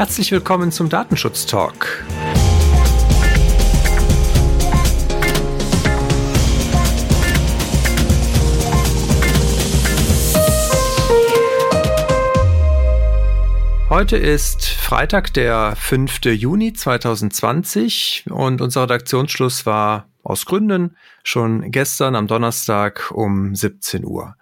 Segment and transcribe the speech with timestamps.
[0.00, 2.06] Herzlich willkommen zum Datenschutz Talk.
[13.90, 16.24] Heute ist Freitag, der 5.
[16.24, 24.34] Juni 2020 und unser Redaktionsschluss war aus Gründen schon gestern am Donnerstag um 17 Uhr.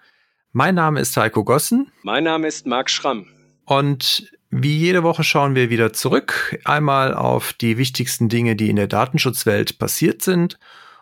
[0.53, 1.91] Mein Name ist Heiko Gossen.
[2.05, 3.27] Mein Name ist Marc Schramm.
[3.65, 8.77] Und wie jede Woche schauen wir wieder zurück, einmal auf die wichtigsten Dinge, die in
[8.77, 10.59] der Datenschutzwelt passiert sind.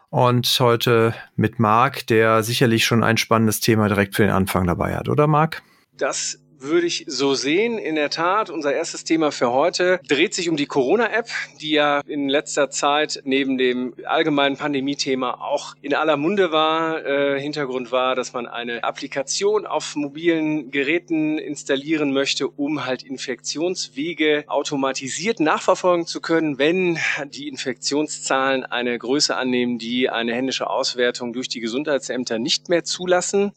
[0.08, 4.96] Und heute mit Marc, der sicherlich schon ein spannendes Thema direkt für den Anfang dabei
[4.96, 5.62] hat, oder Marc?
[5.92, 7.78] Das würde ich so sehen.
[7.78, 11.28] In der Tat, unser erstes Thema für heute dreht sich um die Corona-App,
[11.60, 17.04] die ja in letzter Zeit neben dem allgemeinen Pandemie-Thema auch in aller Munde war.
[17.04, 24.44] Äh, Hintergrund war, dass man eine Applikation auf mobilen Geräten installieren möchte, um halt Infektionswege
[24.46, 26.98] automatisiert nachverfolgen zu können, wenn
[27.28, 33.52] die Infektionszahlen eine Größe annehmen, die eine händische Auswertung durch die Gesundheitsämter nicht mehr zulassen.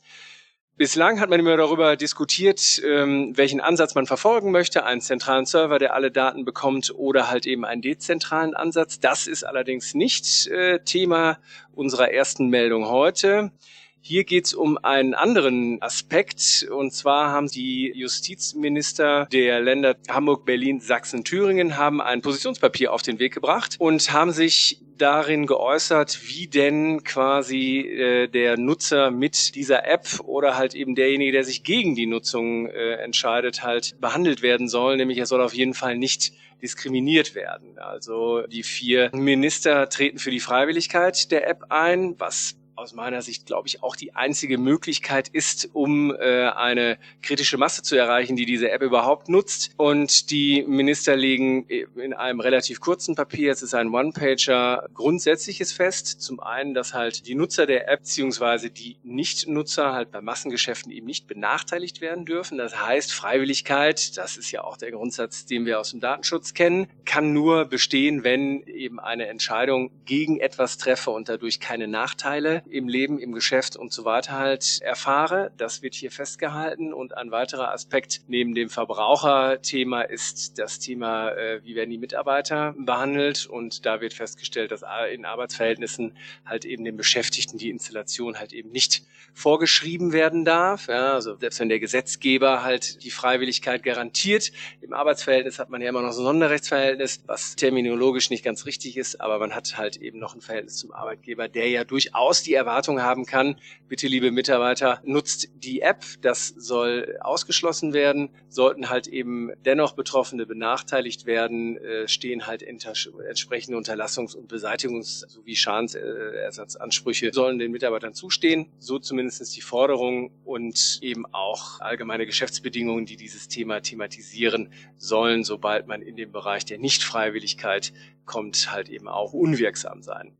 [0.80, 5.78] Bislang hat man immer darüber diskutiert, ähm, welchen Ansatz man verfolgen möchte, einen zentralen Server,
[5.78, 8.98] der alle Daten bekommt, oder halt eben einen dezentralen Ansatz.
[9.02, 11.40] Das ist allerdings nicht äh, Thema
[11.74, 13.52] unserer ersten Meldung heute.
[14.00, 16.66] Hier geht es um einen anderen Aspekt.
[16.72, 23.02] Und zwar haben die Justizminister der Länder Hamburg, Berlin, Sachsen, Thüringen haben ein Positionspapier auf
[23.02, 29.56] den Weg gebracht und haben sich darin geäußert, wie denn quasi äh, der Nutzer mit
[29.56, 34.42] dieser App oder halt eben derjenige, der sich gegen die Nutzung äh, entscheidet, halt behandelt
[34.42, 34.98] werden soll.
[34.98, 37.80] Nämlich er soll auf jeden Fall nicht diskriminiert werden.
[37.80, 43.46] Also die vier Minister treten für die Freiwilligkeit der App ein, was aus meiner Sicht,
[43.46, 48.46] glaube ich, auch die einzige Möglichkeit ist, um äh, eine kritische Masse zu erreichen, die
[48.46, 49.72] diese App überhaupt nutzt.
[49.78, 56.22] Und die Minister legen in einem relativ kurzen Papier, es ist ein One-Pager, grundsätzliches fest.
[56.22, 61.06] Zum einen, dass halt die Nutzer der App beziehungsweise die Nicht-Nutzer halt bei Massengeschäften eben
[61.06, 62.58] nicht benachteiligt werden dürfen.
[62.58, 66.88] Das heißt, Freiwilligkeit, das ist ja auch der Grundsatz, den wir aus dem Datenschutz kennen,
[67.06, 72.88] kann nur bestehen, wenn eben eine Entscheidung gegen etwas treffe und dadurch keine Nachteile im
[72.88, 75.52] Leben, im Geschäft und so weiter halt erfahre.
[75.58, 76.94] Das wird hier festgehalten.
[76.94, 82.74] Und ein weiterer Aspekt neben dem Verbraucherthema ist das Thema, äh, wie werden die Mitarbeiter
[82.78, 83.46] behandelt.
[83.46, 86.16] Und da wird festgestellt, dass in Arbeitsverhältnissen
[86.46, 89.04] halt eben den Beschäftigten die Installation halt eben nicht
[89.34, 90.88] vorgeschrieben werden darf.
[90.88, 94.52] Ja, also selbst wenn der Gesetzgeber halt die Freiwilligkeit garantiert,
[94.82, 98.98] im Arbeitsverhältnis hat man ja immer noch so ein Sonderrechtsverhältnis, was terminologisch nicht ganz richtig
[98.98, 102.54] ist, aber man hat halt eben noch ein Verhältnis zum Arbeitgeber, der ja durchaus die
[102.60, 103.56] Erwartung haben kann,
[103.88, 108.30] bitte liebe Mitarbeiter, nutzt die App, das soll ausgeschlossen werden.
[108.50, 115.56] Sollten halt eben dennoch Betroffene benachteiligt werden, äh, stehen halt entsprechende Unterlassungs- und Beseitigungs- sowie
[115.56, 118.68] Schadensersatzansprüche sollen den Mitarbeitern zustehen.
[118.80, 125.88] So zumindest die Forderung und eben auch allgemeine Geschäftsbedingungen, die dieses Thema thematisieren sollen, sobald
[125.88, 127.94] man in den Bereich der Nichtfreiwilligkeit
[128.26, 130.38] kommt, halt eben auch unwirksam sein.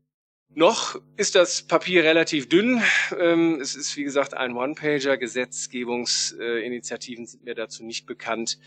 [0.52, 2.82] Noch ist das Papier relativ dünn.
[3.18, 5.16] Ähm, es ist, wie gesagt, ein One-Pager.
[5.16, 8.58] Gesetzgebungsinitiativen sind mir dazu nicht bekannt.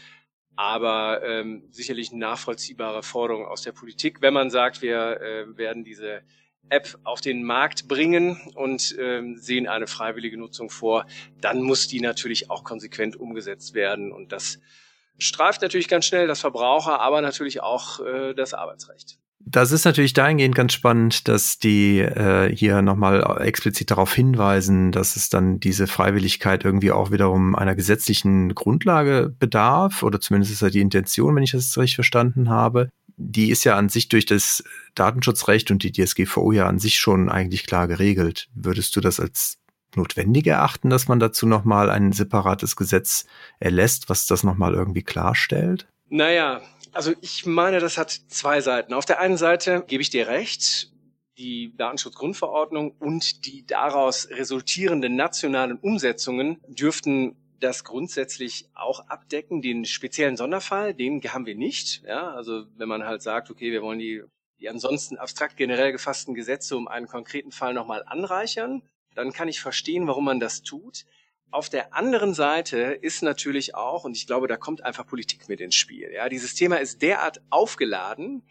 [0.55, 6.21] Aber ähm, sicherlich nachvollziehbare Forderung aus der Politik, wenn man sagt, wir äh, werden diese
[6.69, 11.05] App auf den Markt bringen und ähm, sehen eine freiwillige Nutzung vor,
[11.41, 14.13] dann muss die natürlich auch konsequent umgesetzt werden.
[14.13, 14.59] Und das
[15.17, 19.19] streift natürlich ganz schnell das Verbraucher, aber natürlich auch äh, das Arbeitsrecht.
[19.45, 25.15] Das ist natürlich dahingehend ganz spannend, dass die äh, hier nochmal explizit darauf hinweisen, dass
[25.15, 30.69] es dann diese Freiwilligkeit irgendwie auch wiederum einer gesetzlichen Grundlage bedarf, oder zumindest ist ja
[30.69, 32.89] die Intention, wenn ich das richtig verstanden habe.
[33.17, 34.63] Die ist ja an sich durch das
[34.95, 38.47] Datenschutzrecht und die DSGVO ja an sich schon eigentlich klar geregelt.
[38.55, 39.57] Würdest du das als
[39.95, 43.25] notwendig erachten, dass man dazu nochmal ein separates Gesetz
[43.59, 45.87] erlässt, was das nochmal irgendwie klarstellt?
[46.09, 46.61] Naja,
[46.93, 48.93] also ich meine, das hat zwei Seiten.
[48.93, 50.91] Auf der einen Seite gebe ich dir recht,
[51.37, 60.37] die Datenschutzgrundverordnung und die daraus resultierenden nationalen Umsetzungen dürften das grundsätzlich auch abdecken, den speziellen
[60.37, 62.03] Sonderfall, den haben wir nicht.
[62.03, 64.23] Ja, also wenn man halt sagt, okay, wir wollen die,
[64.59, 68.83] die ansonsten abstrakt generell gefassten Gesetze um einen konkreten Fall nochmal anreichern,
[69.15, 71.05] dann kann ich verstehen, warum man das tut.
[71.53, 75.61] Auf der anderen Seite ist natürlich auch, und ich glaube, da kommt einfach Politik mit
[75.61, 76.11] ins Spiel.
[76.11, 78.41] Ja, dieses Thema ist derart aufgeladen.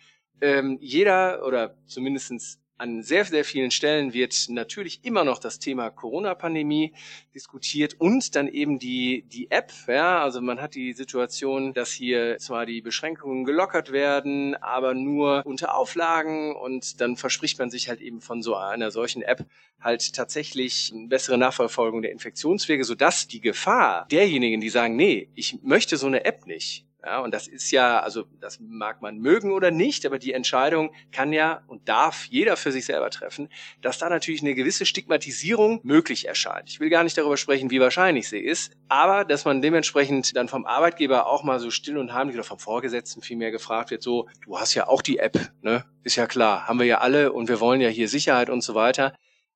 [0.40, 5.88] Ähm, jeder oder zumindestens an sehr, sehr vielen Stellen wird natürlich immer noch das Thema
[5.90, 6.92] Corona-Pandemie
[7.32, 9.72] diskutiert und dann eben die, die App.
[9.86, 15.46] Ja, also man hat die Situation, dass hier zwar die Beschränkungen gelockert werden, aber nur
[15.46, 19.46] unter Auflagen und dann verspricht man sich halt eben von so einer solchen App
[19.80, 25.62] halt tatsächlich eine bessere Nachverfolgung der Infektionswege, sodass die Gefahr derjenigen, die sagen, nee, ich
[25.62, 29.50] möchte so eine App nicht, ja, und das ist ja, also das mag man mögen
[29.50, 33.48] oder nicht, aber die Entscheidung kann ja und darf jeder für sich selber treffen,
[33.80, 36.70] dass da natürlich eine gewisse Stigmatisierung möglich erscheint.
[36.70, 40.48] Ich will gar nicht darüber sprechen, wie wahrscheinlich sie ist, aber dass man dementsprechend dann
[40.48, 44.28] vom Arbeitgeber auch mal so still und heimlich oder vom Vorgesetzten vielmehr gefragt wird, so,
[44.44, 45.84] du hast ja auch die App, ne?
[46.04, 48.74] Ist ja klar, haben wir ja alle und wir wollen ja hier Sicherheit und so
[48.74, 49.14] weiter.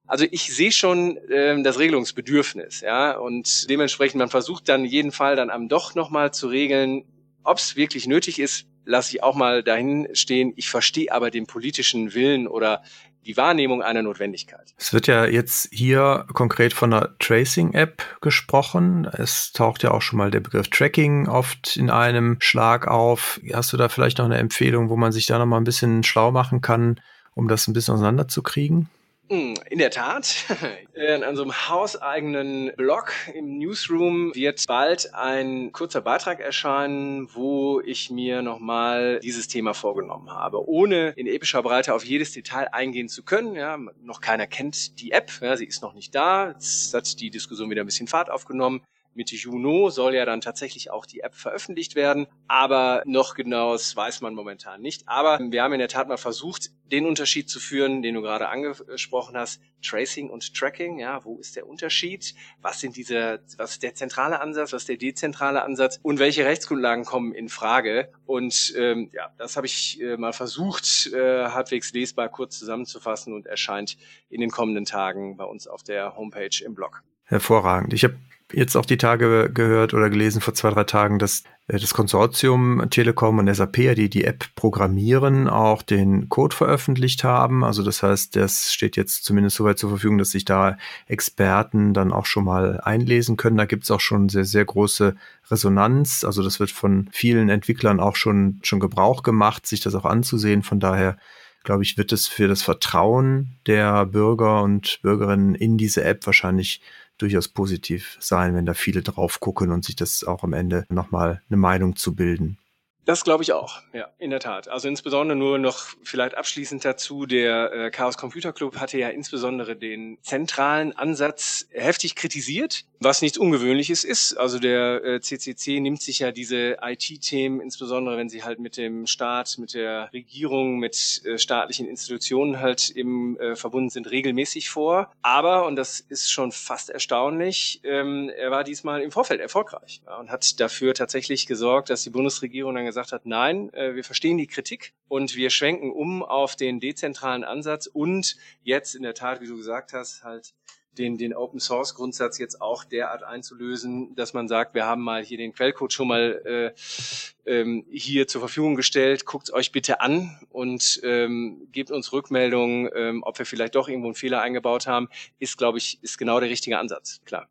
[0.09, 5.35] Also ich sehe schon ähm, das Regelungsbedürfnis, ja, und dementsprechend man versucht dann jeden Fall
[5.35, 7.05] dann am doch nochmal zu regeln,
[7.47, 10.53] ob es wirklich nötig ist, lasse ich auch mal dahin stehen.
[10.57, 12.83] Ich verstehe aber den politischen Willen oder
[13.27, 14.73] die Wahrnehmung einer Notwendigkeit.
[14.79, 19.05] Es wird ja jetzt hier konkret von einer Tracing-App gesprochen.
[19.05, 23.41] Es taucht ja auch schon mal der Begriff Tracking oft in einem Schlag auf.
[23.53, 26.05] Hast du da vielleicht noch eine Empfehlung, wo man sich da noch mal ein bisschen
[26.05, 27.01] schlau machen kann,
[27.35, 28.89] um das ein bisschen auseinanderzukriegen?
[29.29, 30.45] Hm, in der Tat.
[30.95, 38.41] In unserem hauseigenen Blog im Newsroom wird bald ein kurzer Beitrag erscheinen, wo ich mir
[38.41, 40.67] nochmal dieses Thema vorgenommen habe.
[40.67, 43.57] Ohne in epischer Breite auf jedes Detail eingehen zu können.
[43.57, 45.31] Ja, noch keiner kennt die App.
[45.43, 46.53] Ja, sie ist noch nicht da.
[46.53, 48.83] Jetzt hat die Diskussion wieder ein bisschen Fahrt aufgenommen.
[49.17, 54.21] Mitte Juni soll ja dann tatsächlich auch die App veröffentlicht werden, aber noch genaues weiß
[54.21, 55.09] man momentan nicht.
[55.09, 58.49] Aber wir haben in der Tat mal versucht, den Unterschied zu führen, den du gerade
[58.49, 60.99] angesprochen hast, Tracing und Tracking.
[60.99, 62.35] Ja, wo ist der Unterschied?
[62.61, 66.45] Was sind diese, was ist der zentrale Ansatz, was ist der dezentrale Ansatz und welche
[66.45, 68.13] Rechtsgrundlagen kommen in Frage?
[68.27, 73.47] Und ähm, ja, das habe ich äh, mal versucht, äh, halbwegs lesbar kurz zusammenzufassen und
[73.47, 73.97] erscheint
[74.29, 77.03] in den kommenden Tagen bei uns auf der Homepage im Blog.
[77.25, 77.93] Hervorragend.
[77.93, 78.17] Ich habe
[78.53, 82.87] jetzt auch die Tage gehört oder gelesen vor zwei, drei Tagen, dass äh, das Konsortium
[82.91, 87.65] Telekom und SAP, die die App programmieren, auch den Code veröffentlicht haben.
[87.65, 92.13] Also das heißt, das steht jetzt zumindest soweit zur Verfügung, dass sich da Experten dann
[92.13, 93.57] auch schon mal einlesen können.
[93.57, 95.17] Da gibt es auch schon sehr, sehr große
[95.51, 96.25] Resonanz.
[96.25, 100.63] Also das wird von vielen Entwicklern auch schon, schon Gebrauch gemacht, sich das auch anzusehen.
[100.63, 101.17] Von daher
[101.65, 106.81] glaube ich, wird es für das Vertrauen der Bürger und Bürgerinnen in diese App wahrscheinlich
[107.19, 111.43] durchaus positiv sein, wenn da viele drauf gucken und sich das auch am Ende nochmal
[111.49, 112.59] eine Meinung zu bilden.
[113.07, 114.67] Das glaube ich auch, ja, in der Tat.
[114.67, 119.77] Also insbesondere nur noch vielleicht abschließend dazu, der äh, Chaos Computer Club hatte ja insbesondere
[119.77, 124.35] den zentralen Ansatz heftig kritisiert, was nichts Ungewöhnliches ist.
[124.35, 129.07] Also der äh, CCC nimmt sich ja diese IT-Themen, insbesondere wenn sie halt mit dem
[129.07, 135.13] Staat, mit der Regierung, mit äh, staatlichen Institutionen halt im äh, verbunden sind, regelmäßig vor.
[135.23, 140.17] Aber, und das ist schon fast erstaunlich, ähm, er war diesmal im Vorfeld erfolgreich ja,
[140.17, 144.39] und hat dafür tatsächlich gesorgt, dass die Bundesregierung dann gesagt hat, nein, äh, wir verstehen
[144.39, 149.41] die Kritik und wir schwenken um auf den dezentralen Ansatz und jetzt in der Tat,
[149.41, 150.55] wie du gesagt hast, halt
[150.99, 155.25] den, den Open Source Grundsatz jetzt auch derart einzulösen, dass man sagt, wir haben mal
[155.25, 160.39] hier den Quellcode schon mal äh, ähm, hier zur Verfügung gestellt, guckt euch bitte an
[160.51, 165.09] und ähm, gebt uns Rückmeldungen, ähm, ob wir vielleicht doch irgendwo einen Fehler eingebaut haben,
[165.39, 167.49] ist, glaube ich, ist genau der richtige Ansatz, klar.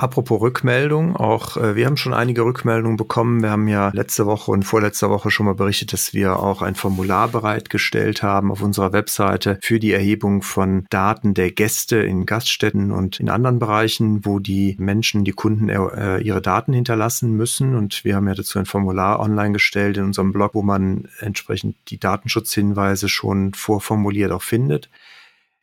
[0.00, 3.42] Apropos Rückmeldung, auch äh, wir haben schon einige Rückmeldungen bekommen.
[3.42, 6.74] Wir haben ja letzte Woche und vorletzte Woche schon mal berichtet, dass wir auch ein
[6.74, 12.92] Formular bereitgestellt haben auf unserer Webseite für die Erhebung von Daten der Gäste in Gaststätten
[12.92, 17.74] und in anderen Bereichen, wo die Menschen, die Kunden äh, ihre Daten hinterlassen müssen.
[17.74, 21.76] Und wir haben ja dazu ein Formular online gestellt in unserem Blog, wo man entsprechend
[21.88, 24.88] die Datenschutzhinweise schon vorformuliert auch findet.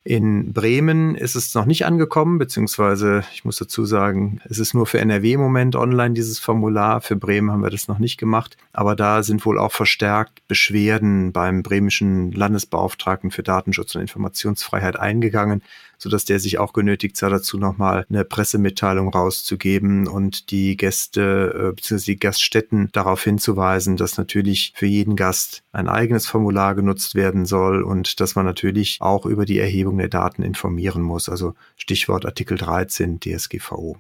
[0.10, 4.86] In Bremen ist es noch nicht angekommen, beziehungsweise ich muss dazu sagen, es ist nur
[4.86, 7.02] für NRW im Moment online dieses Formular.
[7.02, 8.56] Für Bremen haben wir das noch nicht gemacht.
[8.72, 15.62] Aber da sind wohl auch verstärkt Beschwerden beim bremischen Landesbeauftragten für Datenschutz und Informationsfreiheit eingegangen,
[15.98, 21.76] sodass der sich auch genötigt sah, dazu nochmal eine Pressemitteilung rauszugeben und die Gäste äh,
[21.76, 22.14] bzw.
[22.14, 27.84] die Gaststätten darauf hinzuweisen, dass natürlich für jeden Gast ein eigenes Formular genutzt werden soll
[27.84, 31.30] und dass man natürlich auch über die Erhebung der Daten informieren muss.
[31.30, 33.98] Also Stichwort Artikel 13 DSGVO.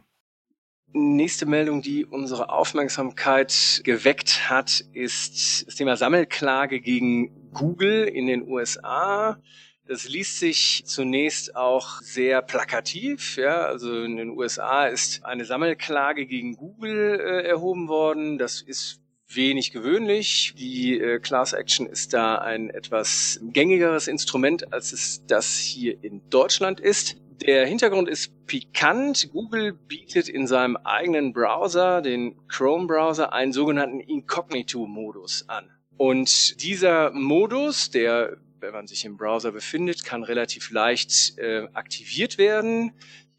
[0.94, 8.48] Nächste Meldung, die unsere Aufmerksamkeit geweckt hat, ist das Thema Sammelklage gegen Google in den
[8.48, 9.38] USA.
[9.88, 13.38] Das liest sich zunächst auch sehr plakativ.
[13.38, 18.38] Ja, also in den USA ist eine Sammelklage gegen Google äh, erhoben worden.
[18.38, 20.54] Das ist wenig gewöhnlich.
[20.58, 26.30] Die äh, Class Action ist da ein etwas gängigeres Instrument, als es das hier in
[26.30, 27.16] Deutschland ist.
[27.42, 29.30] Der Hintergrund ist pikant.
[29.32, 35.70] Google bietet in seinem eigenen Browser, den Chrome-Browser, einen sogenannten Incognito-Modus an.
[35.98, 42.38] Und dieser Modus, der, wenn man sich im Browser befindet, kann relativ leicht äh, aktiviert
[42.38, 42.94] werden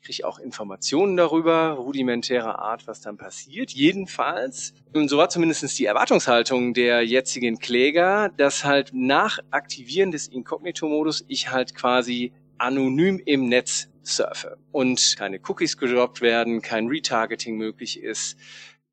[0.09, 3.71] kriege auch Informationen darüber, rudimentärer Art, was dann passiert.
[3.71, 10.29] Jedenfalls, und so war zumindest die Erwartungshaltung der jetzigen Kläger, dass halt nach Aktivieren des
[10.29, 17.57] Inkognito-Modus ich halt quasi anonym im Netz surfe und keine Cookies gedroppt werden, kein Retargeting
[17.57, 18.39] möglich ist,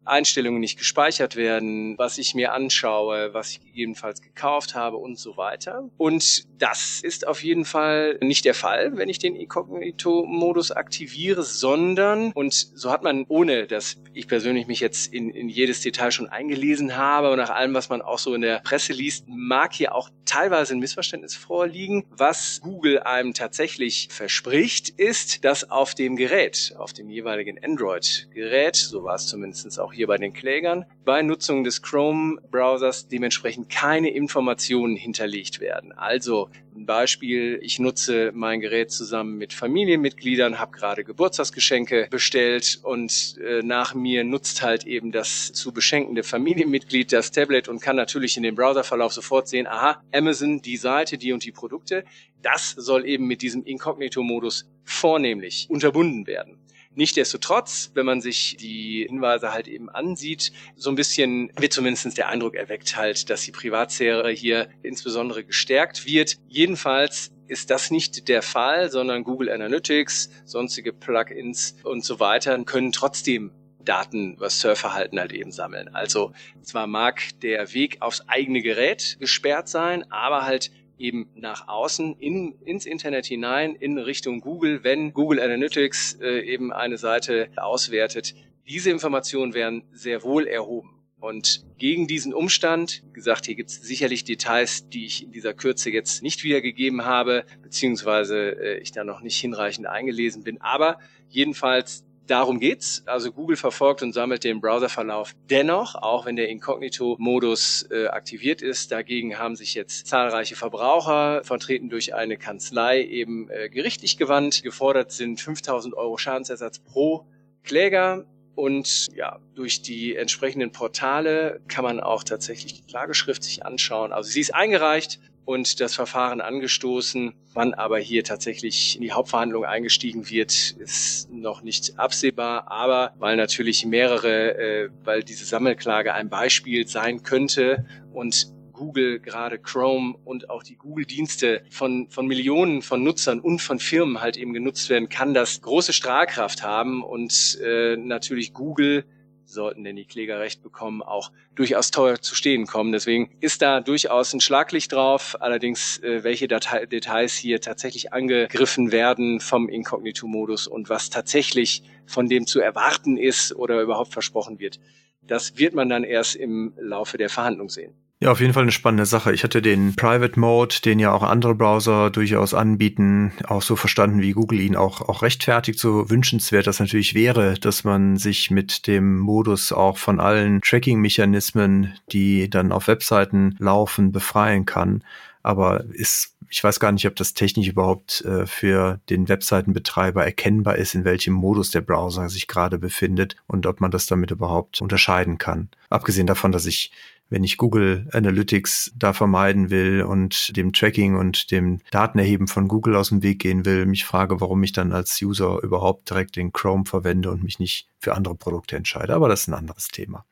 [0.06, 5.38] Einstellungen nicht gespeichert werden, was ich mir anschaue, was ich gegebenenfalls gekauft habe und so
[5.38, 5.90] weiter.
[5.98, 12.32] Und das ist auf jeden Fall nicht der Fall, wenn ich den Inkognito-Modus aktiviere, sondern,
[12.32, 16.30] und so hat man, ohne dass ich persönlich mich jetzt in, in jedes Detail schon
[16.30, 19.94] eingelesen habe und nach allem, was man auch so in der Presse liest, mag hier
[19.94, 22.06] auch teilweise ein Missverständnis vorliegen.
[22.10, 29.04] Was Google einem tatsächlich verspricht, ist, dass auf dem Gerät, auf dem jeweiligen Android-Gerät, so
[29.04, 34.96] war es zumindest auch hier bei den Klägern, bei Nutzung des Chrome-Browsers dementsprechend keine Informationen
[34.96, 35.92] hinterlegt werden.
[35.94, 43.38] Also ein Beispiel, ich nutze mein Gerät zusammen mit Familienmitgliedern, habe gerade Geburtstagsgeschenke bestellt und
[43.42, 48.36] äh, nach mir nutzt halt eben das zu beschenkende Familienmitglied das Tablet und kann natürlich
[48.36, 52.04] in dem Browserverlauf sofort sehen, aha, Amazon, die Seite, die und die Produkte.
[52.42, 56.60] Das soll eben mit diesem Inkognito-Modus vornehmlich unterbunden werden.
[56.96, 62.30] Nichtsdestotrotz, wenn man sich die Hinweise halt eben ansieht, so ein bisschen wird zumindest der
[62.30, 66.38] Eindruck erweckt halt, dass die Privatsphäre hier insbesondere gestärkt wird.
[66.48, 72.92] Jedenfalls ist das nicht der Fall, sondern Google Analytics, sonstige Plugins und so weiter können
[72.92, 73.52] trotzdem
[73.84, 75.90] Daten über Surfverhalten halt eben sammeln.
[75.94, 76.34] Also
[76.64, 82.54] zwar mag der Weg aufs eigene Gerät gesperrt sein, aber halt eben nach außen in,
[82.64, 88.36] ins Internet hinein in Richtung Google, wenn Google Analytics äh, eben eine Seite auswertet.
[88.68, 90.96] Diese Informationen werden sehr wohl erhoben.
[91.20, 95.54] Und gegen diesen Umstand, wie gesagt, hier gibt es sicherlich Details, die ich in dieser
[95.54, 100.62] Kürze jetzt nicht wiedergegeben habe, beziehungsweise äh, ich da noch nicht hinreichend eingelesen bin.
[100.62, 101.00] Aber
[101.30, 103.04] jedenfalls Darum geht's.
[103.06, 108.92] Also Google verfolgt und sammelt den Browserverlauf dennoch, auch wenn der Inkognito-Modus äh, aktiviert ist.
[108.92, 114.64] Dagegen haben sich jetzt zahlreiche Verbraucher, vertreten durch eine Kanzlei, eben äh, gerichtlich gewandt.
[114.64, 117.28] Gefordert sind 5000 Euro Schadensersatz pro
[117.64, 118.26] Kläger.
[118.56, 124.14] Und ja, durch die entsprechenden Portale kann man auch tatsächlich die Klageschrift sich anschauen.
[124.14, 127.34] Also sie ist eingereicht und das Verfahren angestoßen.
[127.54, 132.72] Wann aber hier tatsächlich in die Hauptverhandlung eingestiegen wird, ist noch nicht absehbar.
[132.72, 139.58] Aber weil natürlich mehrere, äh, weil diese Sammelklage ein Beispiel sein könnte und Google, gerade
[139.58, 144.54] Chrome und auch die Google-Dienste von, von Millionen von Nutzern und von Firmen halt eben
[144.54, 149.06] genutzt werden, kann das große Strahlkraft haben und äh, natürlich Google
[149.46, 152.92] sollten denn die Kläger recht bekommen, auch durchaus teuer zu stehen kommen.
[152.92, 155.38] Deswegen ist da durchaus ein Schlaglicht drauf.
[155.40, 162.28] Allerdings, äh, welche Datei Details hier tatsächlich angegriffen werden vom Inkognito-Modus und was tatsächlich von
[162.28, 164.80] dem zu erwarten ist oder überhaupt versprochen wird,
[165.22, 167.94] das wird man dann erst im Laufe der Verhandlung sehen.
[168.22, 169.34] Ja, auf jeden Fall eine spannende Sache.
[169.34, 174.22] Ich hatte den Private Mode, den ja auch andere Browser durchaus anbieten, auch so verstanden,
[174.22, 175.80] wie Google ihn auch, auch rechtfertigt.
[175.80, 181.94] So wünschenswert das natürlich wäre, dass man sich mit dem Modus auch von allen Tracking-Mechanismen,
[182.14, 185.04] die dann auf Webseiten laufen, befreien kann.
[185.44, 190.78] Aber ist, ich weiß gar nicht, ob das technisch überhaupt äh, für den Webseitenbetreiber erkennbar
[190.78, 194.82] ist, in welchem Modus der Browser sich gerade befindet und ob man das damit überhaupt
[194.82, 195.70] unterscheiden kann.
[195.90, 196.92] Abgesehen davon, dass ich
[197.30, 202.96] wenn ich Google Analytics da vermeiden will und dem Tracking und dem Datenerheben von Google
[202.96, 206.54] aus dem Weg gehen will, mich frage, warum ich dann als User überhaupt direkt den
[206.54, 209.16] Chrome verwende und mich nicht für andere Produkte entscheide.
[209.16, 210.26] Aber das ist ein anderes Thema.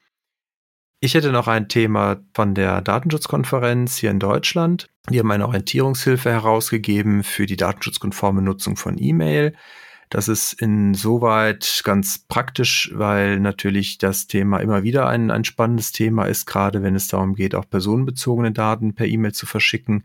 [0.99, 4.87] Ich hätte noch ein Thema von der Datenschutzkonferenz hier in Deutschland.
[5.09, 9.53] Die haben eine Orientierungshilfe herausgegeben für die datenschutzkonforme Nutzung von E-Mail.
[10.13, 16.25] Das ist insoweit ganz praktisch, weil natürlich das Thema immer wieder ein, ein spannendes Thema
[16.25, 20.03] ist, gerade wenn es darum geht, auch personenbezogene Daten per E-Mail zu verschicken.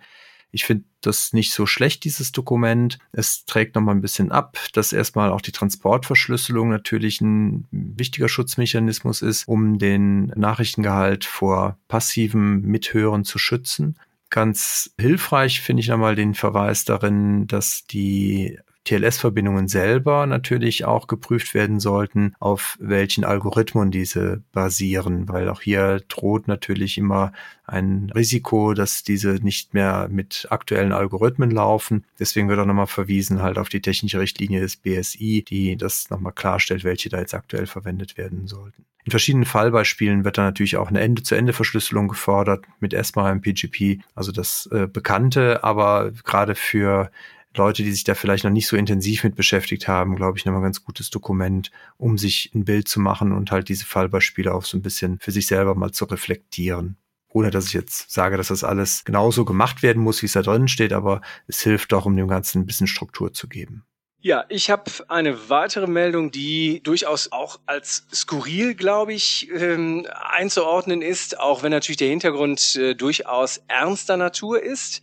[0.51, 2.99] Ich finde das nicht so schlecht, dieses Dokument.
[3.13, 9.21] Es trägt nochmal ein bisschen ab, dass erstmal auch die Transportverschlüsselung natürlich ein wichtiger Schutzmechanismus
[9.21, 13.99] ist, um den Nachrichtengehalt vor passivem Mithören zu schützen.
[14.31, 21.53] Ganz hilfreich finde ich nochmal den Verweis darin, dass die TLS-Verbindungen selber natürlich auch geprüft
[21.53, 27.33] werden sollten, auf welchen Algorithmen diese basieren, weil auch hier droht natürlich immer
[27.67, 32.07] ein Risiko, dass diese nicht mehr mit aktuellen Algorithmen laufen.
[32.19, 36.33] Deswegen wird auch nochmal verwiesen halt auf die technische Richtlinie des BSI, die das nochmal
[36.33, 38.87] klarstellt, welche da jetzt aktuell verwendet werden sollten.
[39.05, 44.33] In verschiedenen Fallbeispielen wird dann natürlich auch eine Ende-zu-Ende-Verschlüsselung gefordert mit erstmal einem PGP, also
[44.33, 47.11] das äh, Bekannte, aber gerade für
[47.59, 50.61] Leute, die sich da vielleicht noch nicht so intensiv mit beschäftigt haben, glaube ich, nochmal
[50.61, 54.65] ein ganz gutes Dokument, um sich ein Bild zu machen und halt diese Fallbeispiele auch
[54.65, 56.97] so ein bisschen für sich selber mal zu reflektieren
[57.31, 60.43] ohne dass ich jetzt sage, dass das alles genauso gemacht werden muss, wie es da
[60.43, 63.85] drin steht, aber es hilft doch, um dem Ganzen ein bisschen Struktur zu geben.
[64.21, 71.03] Ja, ich habe eine weitere Meldung, die durchaus auch als skurril, glaube ich, ähm, einzuordnen
[71.03, 75.03] ist, auch wenn natürlich der Hintergrund äh, durchaus ernster Natur ist.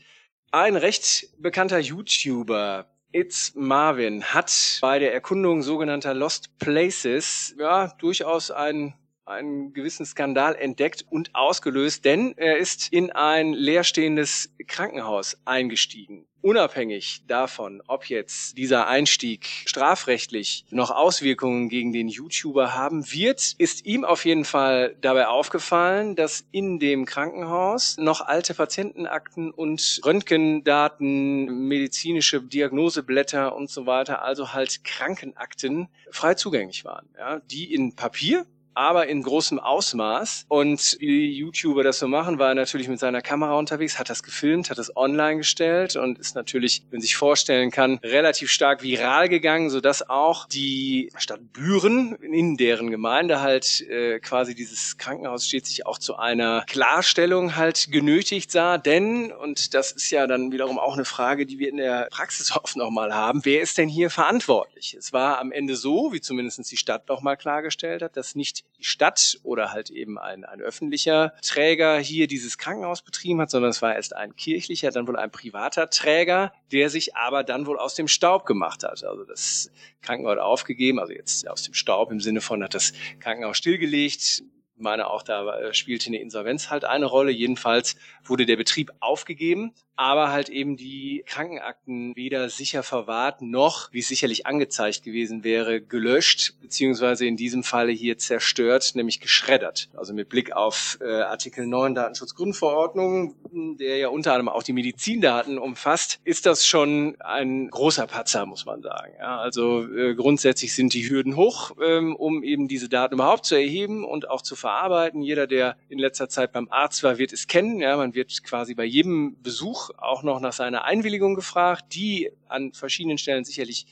[0.55, 8.51] Ein recht bekannter YouTuber, It's Marvin, hat bei der Erkundung sogenannter Lost Places ja durchaus
[8.51, 8.93] ein
[9.25, 16.27] einen gewissen Skandal entdeckt und ausgelöst, denn er ist in ein leerstehendes Krankenhaus eingestiegen.
[16.45, 23.87] Unabhängig davon, ob jetzt dieser Einstieg strafrechtlich noch Auswirkungen gegen den YouTuber haben wird, ist
[23.87, 31.67] ihm auf jeden Fall dabei aufgefallen, dass in dem Krankenhaus noch alte Patientenakten und Röntgendaten,
[31.67, 38.45] medizinische Diagnoseblätter und so weiter, also halt Krankenakten frei zugänglich waren, ja, die in Papier
[38.75, 40.45] aber in großem Ausmaß.
[40.47, 44.21] Und wie YouTuber das so machen, war er natürlich mit seiner Kamera unterwegs, hat das
[44.21, 49.29] gefilmt, hat es online gestellt und ist natürlich, wenn sich vorstellen kann, relativ stark viral
[49.29, 55.65] gegangen, sodass auch die Stadt Büren, in deren Gemeinde halt äh, quasi dieses Krankenhaus steht,
[55.65, 58.77] sich auch zu einer Klarstellung halt genötigt sah.
[58.77, 62.51] Denn, und das ist ja dann wiederum auch eine Frage, die wir in der Praxis
[62.55, 64.95] oft nochmal haben, wer ist denn hier verantwortlich?
[64.99, 68.83] Es war am Ende so, wie zumindest die Stadt nochmal klargestellt hat, dass nicht die
[68.83, 73.81] Stadt oder halt eben ein, ein öffentlicher Träger hier dieses Krankenhaus betrieben hat, sondern es
[73.81, 77.95] war erst ein kirchlicher, dann wohl ein privater Träger, der sich aber dann wohl aus
[77.95, 79.03] dem Staub gemacht hat.
[79.03, 83.57] Also das Krankenhaus aufgegeben, also jetzt aus dem Staub im Sinne von hat das Krankenhaus
[83.57, 84.43] stillgelegt,
[84.77, 87.31] meine auch, da äh, spielte eine Insolvenz halt eine Rolle.
[87.31, 93.99] Jedenfalls wurde der Betrieb aufgegeben, aber halt eben die Krankenakten weder sicher verwahrt noch, wie
[93.99, 99.89] es sicherlich angezeigt gewesen wäre, gelöscht, beziehungsweise in diesem Falle hier zerstört, nämlich geschreddert.
[99.95, 103.35] Also mit Blick auf äh, Artikel 9 Datenschutzgrundverordnung,
[103.79, 108.65] der ja unter anderem auch die Medizindaten umfasst, ist das schon ein großer Patzer, muss
[108.65, 109.13] man sagen.
[109.19, 113.55] Ja, also äh, grundsätzlich sind die Hürden hoch, ähm, um eben diese Daten überhaupt zu
[113.55, 115.21] erheben und auch zu verarbeiten.
[115.21, 117.79] Jeder, der in letzter Zeit beim Arzt war, wird es kennen.
[117.81, 122.73] Ja, man wird quasi bei jedem Besuch auch noch nach seiner Einwilligung gefragt, die an
[122.73, 123.85] verschiedenen Stellen sicherlich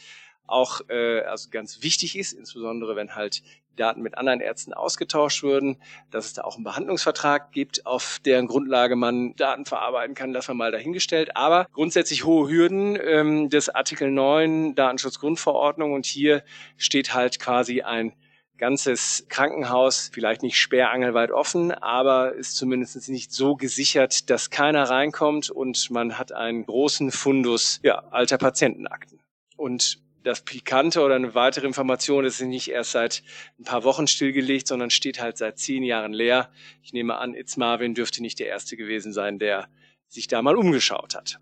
[0.47, 3.43] auch äh, also ganz wichtig ist, insbesondere wenn halt
[3.75, 5.77] Daten mit anderen Ärzten ausgetauscht würden,
[6.09, 10.47] dass es da auch einen Behandlungsvertrag gibt, auf deren Grundlage man Daten verarbeiten kann, das
[10.47, 11.37] wir mal dahingestellt.
[11.37, 16.43] Aber grundsätzlich hohe Hürden ähm, des Artikel 9 Datenschutzgrundverordnung und hier
[16.77, 18.13] steht halt quasi ein
[18.57, 25.49] ganzes Krankenhaus vielleicht nicht sperrangelweit offen, aber ist zumindest nicht so gesichert, dass keiner reinkommt
[25.49, 29.19] und man hat einen großen Fundus ja, alter Patientenakten.
[29.57, 33.23] Und das Pikante oder eine weitere Information ist nicht erst seit
[33.59, 36.49] ein paar Wochen stillgelegt, sondern steht halt seit zehn Jahren leer.
[36.81, 39.67] Ich nehme an, Itz Marvin dürfte nicht der Erste gewesen sein, der
[40.07, 41.39] sich da mal umgeschaut hat.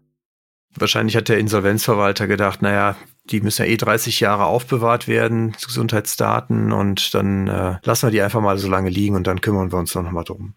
[0.76, 6.72] Wahrscheinlich hat der Insolvenzverwalter gedacht, naja, die müssen ja eh 30 Jahre aufbewahrt werden, Gesundheitsdaten,
[6.72, 9.80] und dann äh, lassen wir die einfach mal so lange liegen und dann kümmern wir
[9.80, 10.56] uns noch mal drum.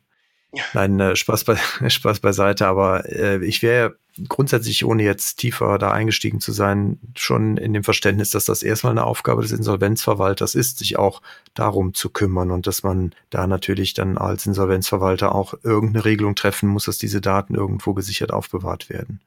[0.72, 1.57] Nein, äh, Spaß, bei,
[1.88, 3.96] Spaß beiseite, aber äh, ich wäre
[4.29, 8.92] grundsätzlich, ohne jetzt tiefer da eingestiegen zu sein, schon in dem Verständnis, dass das erstmal
[8.92, 11.20] eine Aufgabe des Insolvenzverwalters ist, sich auch
[11.55, 16.68] darum zu kümmern und dass man da natürlich dann als Insolvenzverwalter auch irgendeine Regelung treffen
[16.68, 19.20] muss, dass diese Daten irgendwo gesichert aufbewahrt werden.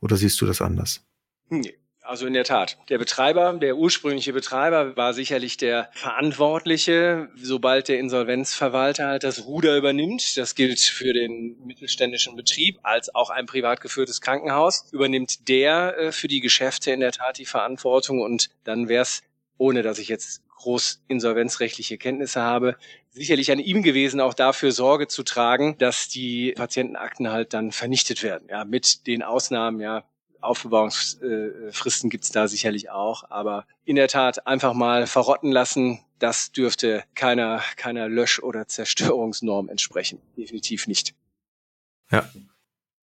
[0.00, 1.04] Oder siehst du das anders?
[1.48, 1.78] Nee.
[2.08, 2.78] Also in der Tat.
[2.88, 9.76] Der Betreiber, der ursprüngliche Betreiber war sicherlich der Verantwortliche, sobald der Insolvenzverwalter halt das Ruder
[9.76, 10.38] übernimmt.
[10.38, 14.88] Das gilt für den mittelständischen Betrieb als auch ein privat geführtes Krankenhaus.
[14.90, 19.22] Übernimmt der äh, für die Geschäfte in der Tat die Verantwortung und dann wäre es,
[19.58, 22.76] ohne dass ich jetzt groß insolvenzrechtliche Kenntnisse habe,
[23.18, 28.22] sicherlich an ihm gewesen, auch dafür Sorge zu tragen, dass die Patientenakten halt dann vernichtet
[28.22, 28.48] werden.
[28.48, 30.04] Ja, mit den Ausnahmen, ja,
[30.40, 37.04] Aufbewahrungsfristen gibt's da sicherlich auch, aber in der Tat einfach mal verrotten lassen, das dürfte
[37.14, 40.20] keiner, keiner Lösch- oder Zerstörungsnorm entsprechen.
[40.36, 41.14] Definitiv nicht.
[42.10, 42.28] Ja.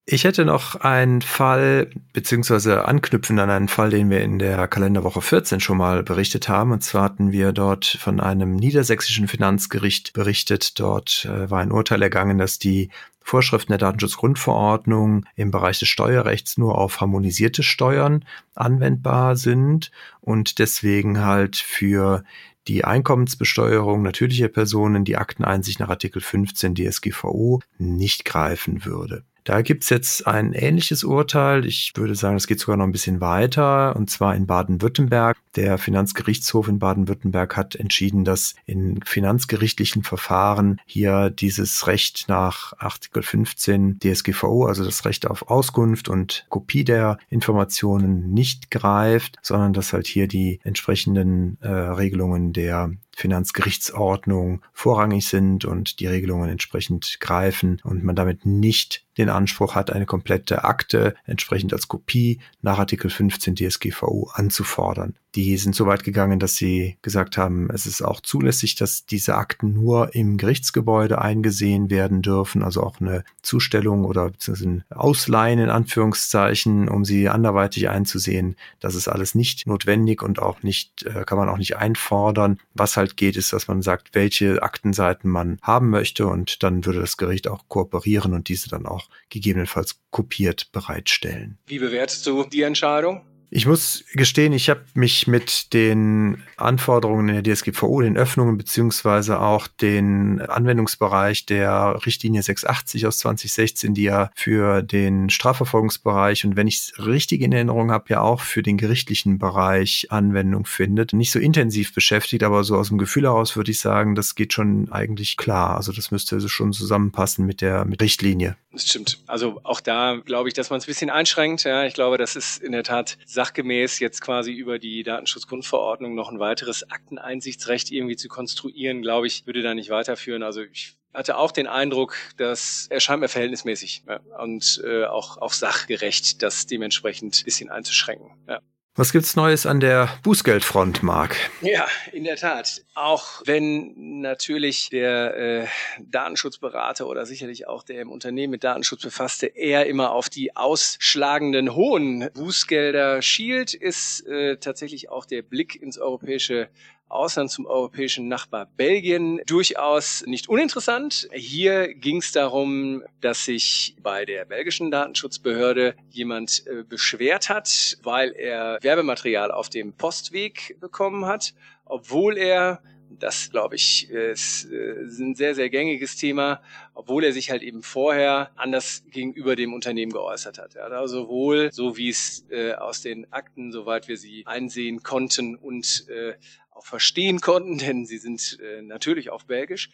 [0.07, 5.19] Ich hätte noch einen Fall, beziehungsweise anknüpfend an einen Fall, den wir in der Kalenderwoche
[5.19, 6.71] 14 schon mal berichtet haben.
[6.71, 10.79] Und zwar hatten wir dort von einem niedersächsischen Finanzgericht berichtet.
[10.79, 16.59] Dort äh, war ein Urteil ergangen, dass die Vorschriften der Datenschutzgrundverordnung im Bereich des Steuerrechts
[16.59, 19.89] nur auf harmonisierte Steuern anwendbar sind
[20.21, 22.23] und deswegen halt für
[22.67, 29.23] die Einkommensbesteuerung natürlicher Personen die Akteneinsicht nach Artikel 15 DSGVO nicht greifen würde.
[29.45, 31.65] Da gibt's jetzt ein ähnliches Urteil.
[31.65, 35.37] Ich würde sagen, es geht sogar noch ein bisschen weiter, und zwar in Baden-Württemberg.
[35.55, 43.23] Der Finanzgerichtshof in Baden-Württemberg hat entschieden, dass in finanzgerichtlichen Verfahren hier dieses Recht nach Artikel
[43.23, 49.93] 15 DSGVO, also das Recht auf Auskunft und Kopie der Informationen nicht greift, sondern dass
[49.93, 57.79] halt hier die entsprechenden äh, Regelungen der Finanzgerichtsordnung vorrangig sind und die Regelungen entsprechend greifen
[57.83, 63.09] und man damit nicht den Anspruch hat, eine komplette Akte entsprechend als Kopie nach Artikel
[63.09, 65.15] 15 DSGVO anzufordern.
[65.35, 69.35] Die sind so weit gegangen, dass sie gesagt haben, es ist auch zulässig, dass diese
[69.35, 75.69] Akten nur im Gerichtsgebäude eingesehen werden dürfen, also auch eine Zustellung oder ein Ausleihen in
[75.69, 78.55] Anführungszeichen, um sie anderweitig einzusehen.
[78.79, 82.59] Das ist alles nicht notwendig und auch nicht, äh, kann man auch nicht einfordern.
[82.73, 87.01] Was halt geht, ist, dass man sagt, welche Aktenseiten man haben möchte und dann würde
[87.01, 91.57] das Gericht auch kooperieren und diese dann auch gegebenenfalls kopiert bereitstellen.
[91.67, 93.34] Wie bewertest du die Entscheidung?
[93.55, 99.39] Ich muss gestehen, ich habe mich mit den Anforderungen in der DSGVO, den Öffnungen beziehungsweise
[99.39, 106.67] auch den Anwendungsbereich der Richtlinie 680 aus 2016, die ja für den Strafverfolgungsbereich und wenn
[106.67, 111.31] ich es richtig in Erinnerung habe, ja auch für den gerichtlichen Bereich Anwendung findet, nicht
[111.31, 114.91] so intensiv beschäftigt, aber so aus dem Gefühl heraus würde ich sagen, das geht schon
[114.91, 115.77] eigentlich klar.
[115.77, 118.57] Also das müsste also schon zusammenpassen mit der mit Richtlinie.
[118.73, 119.19] Das stimmt.
[119.25, 121.63] Also auch da glaube ich, dass man es ein bisschen einschränkt.
[121.63, 126.29] Ja, ich glaube, das ist in der Tat sachgemäß jetzt quasi über die Datenschutzgrundverordnung noch
[126.29, 130.41] ein weiteres Akteneinsichtsrecht irgendwie zu konstruieren, glaube ich, würde da nicht weiterführen.
[130.41, 135.37] Also ich hatte auch den Eindruck, dass er scheint mir verhältnismäßig ja, und äh, auch,
[135.37, 138.31] auch sachgerecht, das dementsprechend bisschen einzuschränken.
[138.47, 138.61] Ja.
[138.97, 141.35] Was gibt's Neues an der Bußgeldfront, Marc?
[141.59, 142.85] Ja, in der Tat.
[142.93, 145.67] Auch wenn natürlich der äh,
[145.99, 151.75] Datenschutzberater oder sicherlich auch der im Unternehmen mit Datenschutz befasste eher immer auf die ausschlagenden
[151.75, 156.69] hohen Bußgelder schielt, ist äh, tatsächlich auch der Blick ins europäische
[157.15, 161.27] Ausland zum europäischen Nachbar Belgien durchaus nicht uninteressant.
[161.33, 168.31] Hier ging es darum, dass sich bei der belgischen Datenschutzbehörde jemand äh, beschwert hat, weil
[168.31, 171.53] er Werbematerial auf dem Postweg bekommen hat,
[171.85, 172.81] obwohl er
[173.19, 176.61] das, glaube ich, ist, ist ein sehr, sehr gängiges Thema,
[176.93, 180.75] obwohl er sich halt eben vorher anders gegenüber dem Unternehmen geäußert hat.
[180.75, 185.03] Er hat also sowohl, so wie es äh, aus den Akten, soweit wir sie einsehen
[185.03, 186.33] konnten und äh,
[186.75, 189.89] auch verstehen konnten, denn sie sind äh, natürlich auf Belgisch,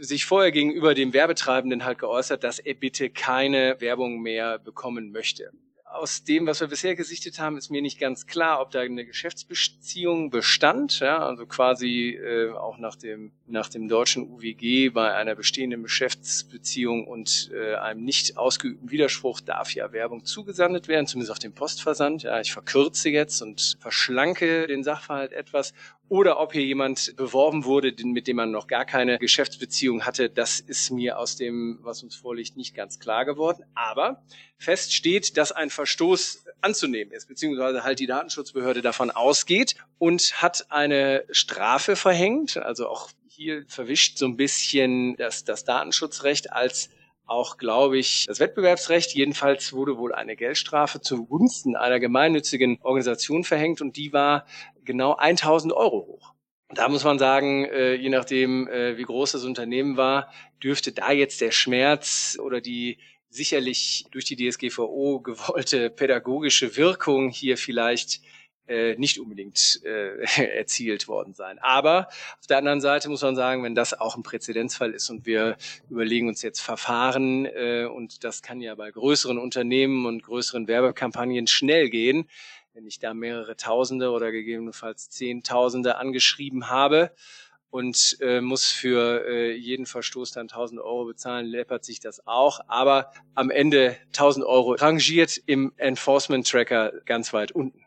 [0.00, 5.52] sich vorher gegenüber dem Werbetreibenden halt geäußert, dass er bitte keine Werbung mehr bekommen möchte
[5.90, 9.04] aus dem, was wir bisher gesichtet haben, ist mir nicht ganz klar, ob da eine
[9.04, 15.34] Geschäftsbeziehung bestand, ja, also quasi äh, auch nach dem nach dem deutschen UWG bei einer
[15.34, 21.38] bestehenden Geschäftsbeziehung und äh, einem nicht ausgeübten Widerspruch darf ja Werbung zugesandt werden, zumindest auf
[21.38, 22.24] dem Postversand.
[22.24, 25.72] Ja, ich verkürze jetzt und verschlanke den Sachverhalt etwas
[26.08, 30.60] oder ob hier jemand beworben wurde, mit dem man noch gar keine Geschäftsbeziehung hatte, das
[30.60, 33.64] ist mir aus dem, was uns vorliegt, nicht ganz klar geworden.
[33.74, 34.22] Aber
[34.58, 40.70] fest steht, dass ein Verstoß anzunehmen ist, beziehungsweise halt die Datenschutzbehörde davon ausgeht und hat
[40.70, 42.56] eine Strafe verhängt.
[42.56, 46.90] Also auch hier verwischt so ein bisschen das, das Datenschutzrecht als
[47.28, 49.14] auch, glaube ich, das Wettbewerbsrecht.
[49.14, 54.46] Jedenfalls wurde wohl eine Geldstrafe zugunsten einer gemeinnützigen Organisation verhängt und die war
[54.88, 56.34] genau 1000 Euro hoch.
[56.70, 61.12] Da muss man sagen, äh, je nachdem, äh, wie groß das Unternehmen war, dürfte da
[61.12, 62.98] jetzt der Schmerz oder die
[63.28, 68.22] sicherlich durch die DSGVO gewollte pädagogische Wirkung hier vielleicht
[68.66, 69.80] äh, nicht unbedingt
[70.36, 71.58] erzielt worden sein.
[71.58, 75.26] Aber auf der anderen Seite muss man sagen, wenn das auch ein Präzedenzfall ist und
[75.26, 75.56] wir
[75.88, 81.88] überlegen uns jetzt Verfahren und das kann ja bei größeren Unternehmen und größeren Werbekampagnen schnell
[81.88, 82.28] gehen,
[82.78, 87.10] wenn ich da mehrere Tausende oder gegebenenfalls Zehntausende angeschrieben habe
[87.70, 92.60] und äh, muss für äh, jeden Verstoß dann 1000 Euro bezahlen, läppert sich das auch.
[92.68, 97.84] Aber am Ende 1000 Euro rangiert im Enforcement Tracker ganz weit unten.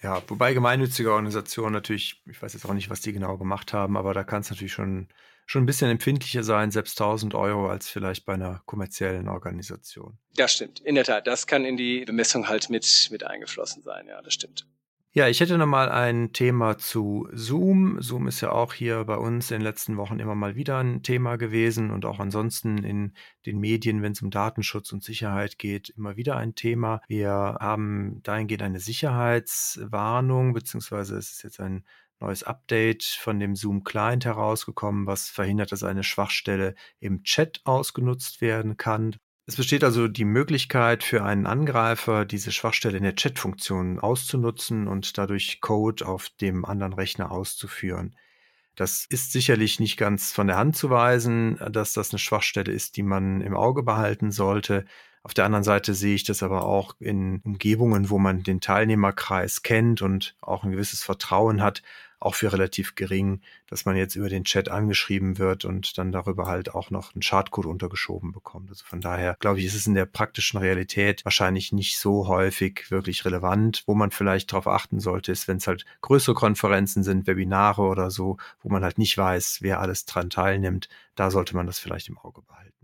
[0.00, 3.98] Ja, wobei gemeinnützige Organisationen natürlich, ich weiß jetzt auch nicht, was die genau gemacht haben,
[3.98, 5.08] aber da kann es natürlich schon
[5.46, 10.18] schon ein bisschen empfindlicher sein, selbst 1000 Euro, als vielleicht bei einer kommerziellen Organisation.
[10.36, 11.26] Das stimmt, in der Tat.
[11.26, 14.06] Das kann in die Bemessung halt mit, mit eingeflossen sein.
[14.08, 14.66] Ja, das stimmt.
[15.16, 18.02] Ja, ich hätte noch mal ein Thema zu Zoom.
[18.02, 21.04] Zoom ist ja auch hier bei uns in den letzten Wochen immer mal wieder ein
[21.04, 23.12] Thema gewesen und auch ansonsten in
[23.46, 27.00] den Medien, wenn es um Datenschutz und Sicherheit geht, immer wieder ein Thema.
[27.06, 31.84] Wir haben dahingehend eine Sicherheitswarnung, beziehungsweise es ist jetzt ein
[32.20, 38.40] neues Update von dem Zoom Client herausgekommen, was verhindert, dass eine Schwachstelle im Chat ausgenutzt
[38.40, 39.16] werden kann.
[39.46, 45.18] Es besteht also die Möglichkeit für einen Angreifer, diese Schwachstelle in der Chat-Funktion auszunutzen und
[45.18, 48.16] dadurch Code auf dem anderen Rechner auszuführen.
[48.74, 52.96] Das ist sicherlich nicht ganz von der Hand zu weisen, dass das eine Schwachstelle ist,
[52.96, 54.86] die man im Auge behalten sollte.
[55.26, 59.62] Auf der anderen Seite sehe ich das aber auch in Umgebungen, wo man den Teilnehmerkreis
[59.62, 61.82] kennt und auch ein gewisses Vertrauen hat,
[62.20, 66.46] auch für relativ gering, dass man jetzt über den Chat angeschrieben wird und dann darüber
[66.46, 68.68] halt auch noch einen Schadcode untergeschoben bekommt.
[68.68, 72.90] Also von daher glaube ich, ist es in der praktischen Realität wahrscheinlich nicht so häufig
[72.90, 73.82] wirklich relevant.
[73.86, 78.10] Wo man vielleicht darauf achten sollte, ist, wenn es halt größere Konferenzen sind, Webinare oder
[78.10, 82.08] so, wo man halt nicht weiß, wer alles dran teilnimmt, da sollte man das vielleicht
[82.08, 82.83] im Auge behalten.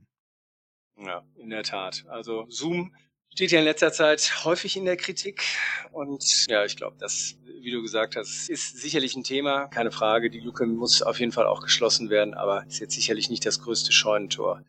[1.04, 2.04] Ja, in der Tat.
[2.08, 2.94] Also Zoom
[3.32, 5.44] steht ja in letzter Zeit häufig in der Kritik.
[5.92, 9.68] Und ja, ich glaube, das, wie du gesagt hast, ist sicherlich ein Thema.
[9.68, 10.30] Keine Frage.
[10.30, 13.60] Die Lücke muss auf jeden Fall auch geschlossen werden, aber ist jetzt sicherlich nicht das
[13.60, 14.62] größte Scheunentor.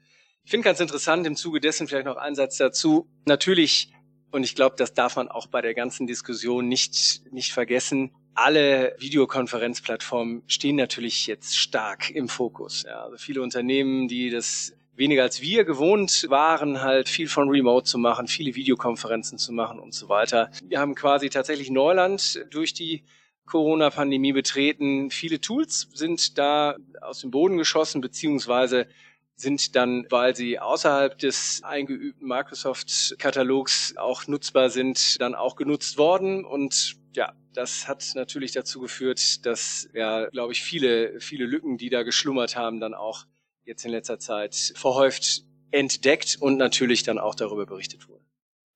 [0.43, 3.07] Ich finde ganz interessant im Zuge dessen vielleicht noch ein Satz dazu.
[3.25, 3.91] Natürlich,
[4.31, 8.95] und ich glaube, das darf man auch bei der ganzen Diskussion nicht, nicht vergessen, alle
[8.97, 12.83] Videokonferenzplattformen stehen natürlich jetzt stark im Fokus.
[12.87, 17.85] Ja, also viele Unternehmen, die das weniger als wir gewohnt waren, halt viel von Remote
[17.85, 20.51] zu machen, viele Videokonferenzen zu machen und so weiter.
[20.63, 23.03] Wir haben quasi tatsächlich Neuland durch die
[23.47, 25.09] Corona-Pandemie betreten.
[25.09, 28.87] Viele Tools sind da aus dem Boden geschossen, beziehungsweise
[29.35, 36.45] sind dann, weil sie außerhalb des eingeübten Microsoft-Katalogs auch nutzbar sind, dann auch genutzt worden.
[36.45, 41.89] Und ja, das hat natürlich dazu geführt, dass ja, glaube ich, viele, viele Lücken, die
[41.89, 43.25] da geschlummert haben, dann auch
[43.63, 48.23] jetzt in letzter Zeit verhäuft entdeckt und natürlich dann auch darüber berichtet wurde.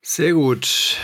[0.02, 0.98] Sehr gut.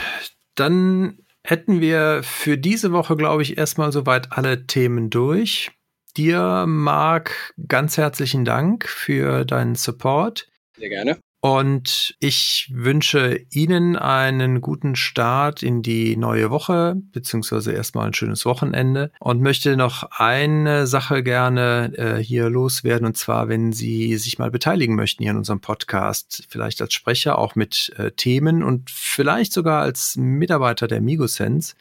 [0.56, 5.72] Dann hätten wir für diese Woche, glaube ich, erstmal soweit alle Themen durch.
[6.17, 10.50] Dir, Marc, ganz herzlichen Dank für deinen Support.
[10.78, 11.20] Sehr gerne.
[11.44, 18.46] Und ich wünsche Ihnen einen guten Start in die neue Woche, beziehungsweise erstmal ein schönes
[18.46, 19.12] Wochenende.
[19.20, 24.52] Und möchte noch eine Sache gerne äh, hier loswerden, und zwar, wenn Sie sich mal
[24.52, 29.52] beteiligen möchten hier in unserem Podcast, vielleicht als Sprecher auch mit äh, Themen und vielleicht
[29.52, 31.74] sogar als Mitarbeiter der Migosense,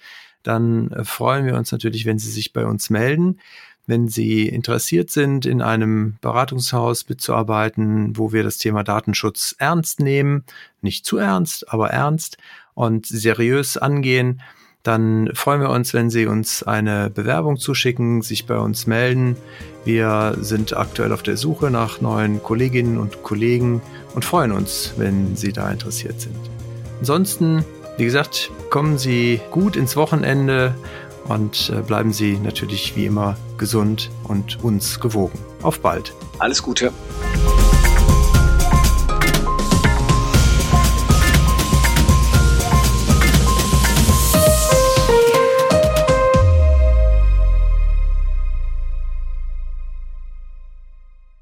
[0.43, 3.39] dann äh, freuen wir uns natürlich, wenn Sie sich bei uns melden
[3.91, 10.45] wenn Sie interessiert sind, in einem Beratungshaus mitzuarbeiten, wo wir das Thema Datenschutz ernst nehmen,
[10.81, 12.39] nicht zu ernst, aber ernst
[12.75, 14.41] und seriös angehen,
[14.85, 19.37] dann freuen wir uns, wenn Sie uns eine Bewerbung zuschicken, sich bei uns melden.
[19.85, 23.83] Wir sind aktuell auf der Suche nach neuen Kolleginnen und Kollegen
[24.15, 26.37] und freuen uns, wenn Sie da interessiert sind.
[27.01, 27.65] Ansonsten,
[27.99, 30.75] wie gesagt, kommen Sie gut ins Wochenende
[31.29, 35.39] und äh, bleiben Sie natürlich wie immer gesund und uns gewogen.
[35.63, 36.15] Auf bald.
[36.39, 36.93] Alles Gute.